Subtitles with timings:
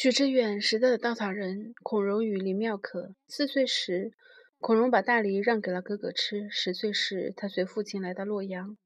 [0.00, 1.74] 许知远，时代的稻草人。
[1.82, 3.16] 孔融与林妙可。
[3.26, 4.12] 四岁时，
[4.60, 6.48] 孔融把大梨让给了哥哥吃。
[6.50, 8.78] 十岁时，他随父亲来到洛阳，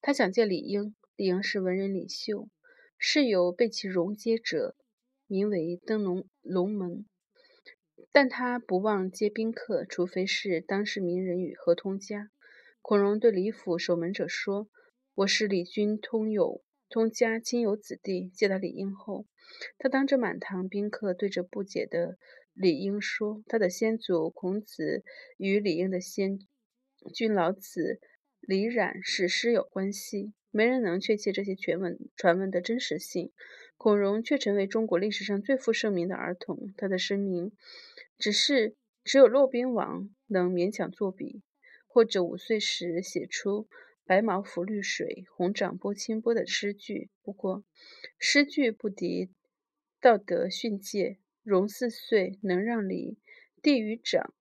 [0.00, 0.96] 他想见李英。
[1.14, 2.48] 李英是文人领袖，
[2.98, 4.74] 是有被其戎接者，
[5.28, 7.06] 名为登龙龙门。
[8.10, 12.30] 但他不忘接宾客，除非是当世名人与合同家。
[12.82, 14.66] 孔融对李府守门者说
[15.14, 19.26] ：“我是李军通友。”通家亲友子弟见到李英后，
[19.78, 22.18] 他当着满堂宾客，对着不解的
[22.54, 25.04] 李英说：“他的先祖孔子
[25.36, 26.38] 与李英的先
[27.14, 28.00] 君老子
[28.40, 33.32] 李冉是师友关系。”没人能确切这些传闻传闻的真实性。
[33.76, 36.72] 孔融却成为中国历史上最负盛名的儿童。
[36.78, 37.52] 他的声名，
[38.18, 38.74] 只是
[39.04, 41.42] 只有骆宾王能勉强作比，
[41.86, 43.68] 或者五岁时写出。
[44.08, 47.10] 白毛浮绿水，红掌拨清波的诗句。
[47.20, 47.62] 不过，
[48.18, 49.28] 诗句不敌
[50.00, 51.18] 道德训诫。
[51.42, 53.18] 融四岁能让梨，
[53.62, 54.34] 弟与长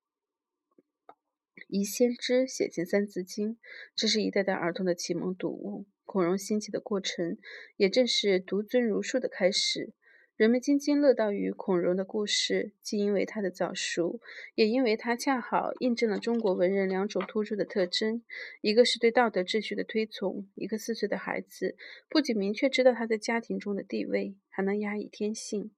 [1.68, 3.56] 宜先知写进《三字经》，
[3.94, 5.86] 这是一代代儿童的启蒙读物。
[6.06, 7.38] 孔融兴起的过程，
[7.76, 9.94] 也正是独尊儒术的开始。
[10.38, 14.22] 人们津津乐道于孔融的故事，既因为他的早熟，
[14.54, 18.22] 也因为他恰好印证了中国文人两种突出的特征：
[18.62, 21.76] 一个是对道德秩序的推崇，一个四岁的孩子
[22.08, 25.72] 不仅明确知道他在家庭中的地位，还能压抑天性；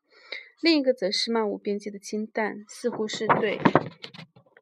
[0.61, 3.59] 另一个则是漫无边际的清淡，似乎是对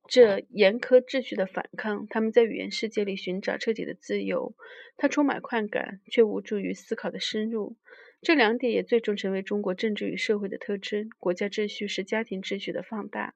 [0.08, 2.06] 这严苛秩序的反抗。
[2.08, 4.54] 他们在语言世界里寻找彻底的自由，
[4.96, 7.76] 他充满快感，却无助于思考的深入。
[8.22, 11.10] 这两点也最终成为中国政治与社会的特征。
[11.20, 13.36] 国家秩序是家庭秩序的放大，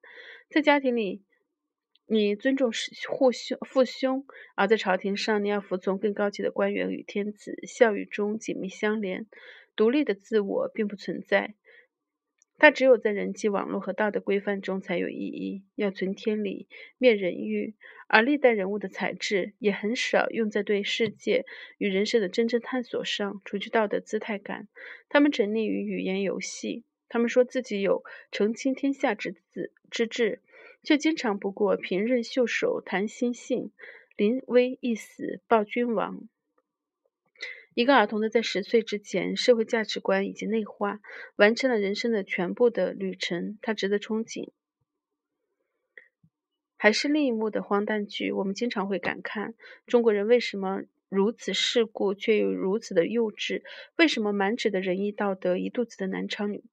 [0.50, 1.24] 在家庭里，
[2.08, 7.58] 你尊重父兄父兄；而在朝廷上，你要服从更高级的官员与天子。
[7.68, 9.28] 孝与忠紧密相连，
[9.76, 11.56] 独立的自我并不存在。
[12.62, 15.64] 它只有在人际网络和道德规范中才有意义。
[15.74, 16.68] 要存天理，
[17.00, 17.74] 灭人欲，
[18.08, 21.44] 而历代人物的才智也很少用在对世界
[21.80, 23.42] 与人生的真正探索上。
[23.46, 24.68] 除去道德姿态感，
[25.10, 26.84] 他们沉溺于语言游戏。
[27.10, 30.44] 他们说自己有澄清天下之志之志，
[30.84, 33.72] 却经常不过平任袖手谈心性，
[34.16, 36.30] 临危一死报君王。
[37.74, 41.00] 一个儿童的在十岁之前，社会价值观已经内化，
[41.38, 44.50] 完成了人生的全部的旅程，他值得憧憬。
[46.76, 49.54] 还是另一幕的荒诞剧，我们经常会感叹：
[49.86, 53.62] 中国人为什么如此世故，却又如此的幼稚？
[53.98, 56.64] 为什么满纸的仁义道德，一肚子的男娼女？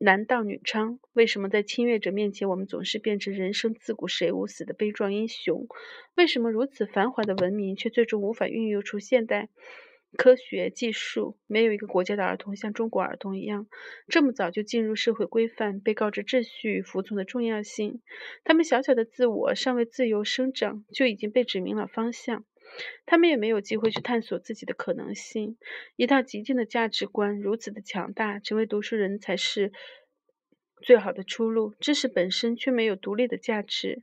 [0.00, 5.66] 男盗女娼，为什么在侵略者面前，我们总是变成人生自古谁无死的悲壮英雄？
[6.14, 9.48] 为什么如此繁华的文明，却最终无法孕育出现代
[10.16, 11.36] 科学技术？
[11.48, 13.66] 没有一个国家的儿童像中国儿童一样，
[14.06, 18.00] 这么早就进入社会规范，被告知秩序与服从的重要性。
[18.44, 22.44] 他们小小的自我尚未自由生长，就已经被指明了方向。
[23.06, 25.56] 他们也没有机会去探索自己的可能性。
[25.96, 29.72] 一套极尽的价值观如此的强大，成为读书人才是
[30.82, 31.74] 最好的出路。
[31.80, 34.02] 知识本身却没有独立的价值，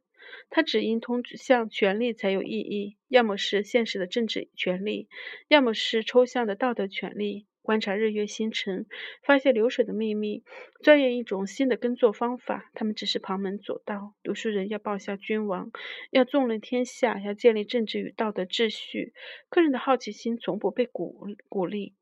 [0.49, 5.07] 它只因通向权力才有意义，要么是现实的政治权利，
[5.47, 7.47] 要么是抽象的道德权利。
[7.65, 8.85] 观察日月星辰，
[9.23, 10.43] 发现流水的秘密，
[10.83, 14.13] 钻研一种新的耕作方法，他们只是旁门左道。
[14.21, 15.71] 读书人要报效君王，
[16.11, 19.13] 要纵论天下，要建立政治与道德秩序。
[19.49, 21.95] 个人的好奇心从不被鼓鼓励。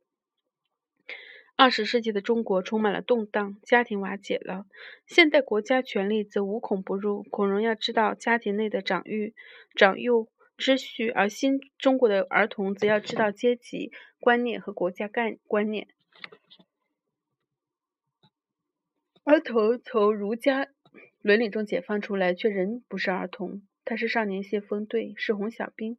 [1.56, 4.66] 二十世纪的中国充满了动荡，家庭瓦解了，
[5.06, 7.24] 现代国家权力则无孔不入。
[7.30, 9.34] 孔融要知道家庭内的长育、
[9.76, 10.28] 长幼。
[10.58, 15.88] 秩序，而新中国的儿童则要知道阶级观念和国家概观念。
[19.24, 20.68] 儿童从儒家
[21.22, 25.98] 伦理中解放出来，却仍不是儿童，他是少年先锋队，是红小兵。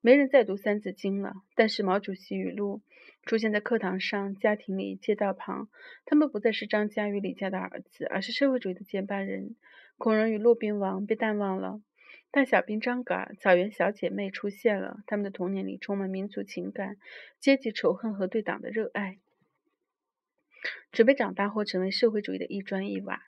[0.00, 2.82] 没人再读《三字经》了，但是毛主席语录
[3.24, 5.68] 出现在课堂上、家庭里、街道旁。
[6.04, 9.56] 他们不再是张家与李家的儿子，而是社会主义的接班人。
[9.96, 11.80] 孔融与骆宾王被淡忘了。
[12.30, 16.96] 大小兵张嘎、草原小姐妹出现了，他们的童年里充满民族情感、
[17.40, 19.18] 阶级仇恨和对党的热爱，
[20.92, 23.22] 准备长大后成为社会主义的一砖一瓦。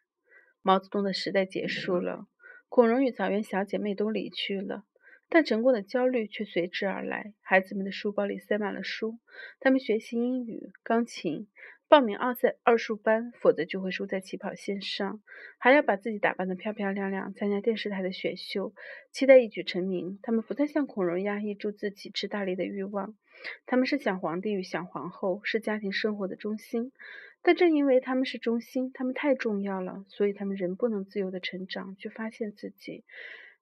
[0.61, 2.27] 毛泽东的时代结束了，
[2.69, 4.85] 孔融与草原小姐妹都离去了，
[5.31, 7.33] 但成功的焦虑却随之而来。
[7.41, 9.19] 孩子们的书包里塞满了书，
[9.61, 11.49] 他们学习英语、钢琴。
[11.91, 15.21] 报名奥赛奥数班，否则就会输在起跑线上。
[15.59, 18.73] 还要把自己打扮得漂漂亮亮，参加电视台的选秀，
[19.11, 20.21] 期待一举成名。
[20.23, 23.17] 他们不再像孔融压抑住自己吃大力的欲望，
[23.67, 26.93] 他们是想皇帝与想皇后，是家庭生活的中心。
[27.43, 33.03] 但正因为他们是中心，他们太重要了，所以他们仍不能自由的成长，去发现自己。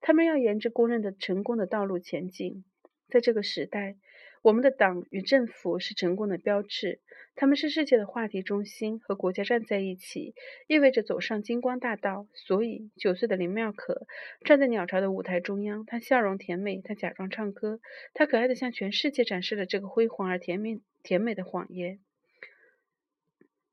[0.03, 2.63] 他们要沿着公认的成功的道路前进。
[3.09, 3.97] 在这个时代，
[4.43, 7.01] 我们的党与政府是成功的标志，
[7.41, 10.35] 他们是世界的话题中心，和国家站在一起，
[10.67, 12.27] 意味着走上金光大道。
[12.35, 14.09] 所以，九岁的林妙可
[14.45, 17.79] 站在鸟巢的舞台中央，她笑容甜美，她假装唱歌，
[18.13, 22.01] 她可爱的向全世界展示了这个辉煌而甜美甜美的谎言。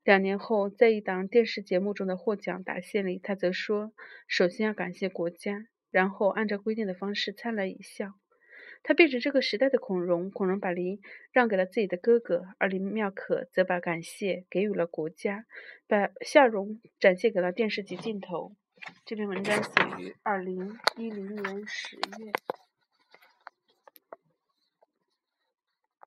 [0.04, 3.92] 两年后，在一档电视节目中的获奖答谢里，他则说
[4.28, 8.14] ：“首先要感谢国家，然后按照规定的方式灿烂一笑。”
[8.88, 11.00] 他变成这个时代的孔融，孔融把梨
[11.32, 15.44] 让给了自己的哥哥，而林妙可则把感谢给予了国家，
[15.88, 18.54] 把笑容展现给了电视机镜头。
[19.04, 19.70] 这篇文章写
[20.04, 22.32] 于二零一零年十月。